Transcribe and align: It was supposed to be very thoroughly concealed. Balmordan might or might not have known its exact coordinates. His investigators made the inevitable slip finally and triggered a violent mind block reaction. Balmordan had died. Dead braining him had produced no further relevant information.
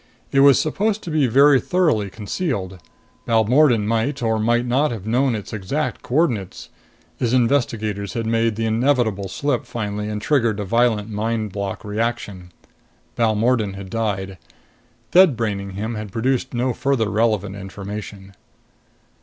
It 0.31 0.39
was 0.39 0.59
supposed 0.59 1.03
to 1.03 1.11
be 1.11 1.27
very 1.27 1.59
thoroughly 1.61 2.09
concealed. 2.09 2.79
Balmordan 3.27 3.85
might 3.85 4.23
or 4.23 4.39
might 4.39 4.65
not 4.65 4.89
have 4.89 5.05
known 5.05 5.35
its 5.35 5.53
exact 5.53 6.01
coordinates. 6.01 6.69
His 7.19 7.33
investigators 7.33 8.15
made 8.15 8.55
the 8.55 8.65
inevitable 8.65 9.27
slip 9.27 9.63
finally 9.63 10.09
and 10.09 10.19
triggered 10.19 10.59
a 10.59 10.65
violent 10.65 11.11
mind 11.11 11.51
block 11.51 11.85
reaction. 11.85 12.51
Balmordan 13.15 13.75
had 13.75 13.91
died. 13.91 14.39
Dead 15.11 15.37
braining 15.37 15.73
him 15.73 15.93
had 15.93 16.11
produced 16.11 16.51
no 16.55 16.73
further 16.73 17.07
relevant 17.11 17.55
information. 17.55 18.33